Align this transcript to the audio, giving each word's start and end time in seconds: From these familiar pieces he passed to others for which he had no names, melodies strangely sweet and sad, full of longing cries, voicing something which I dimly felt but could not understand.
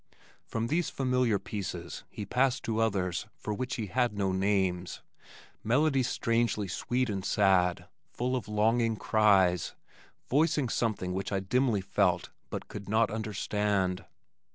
From 0.43 0.65
these 0.65 0.89
familiar 0.89 1.37
pieces 1.37 2.05
he 2.09 2.25
passed 2.25 2.63
to 2.63 2.79
others 2.79 3.27
for 3.37 3.53
which 3.53 3.75
he 3.75 3.85
had 3.85 4.17
no 4.17 4.31
names, 4.31 5.01
melodies 5.63 6.09
strangely 6.09 6.67
sweet 6.67 7.07
and 7.07 7.23
sad, 7.23 7.85
full 8.11 8.35
of 8.35 8.47
longing 8.47 8.95
cries, 8.95 9.75
voicing 10.27 10.69
something 10.69 11.13
which 11.13 11.31
I 11.31 11.39
dimly 11.39 11.81
felt 11.81 12.31
but 12.49 12.67
could 12.67 12.89
not 12.89 13.11
understand. 13.11 14.03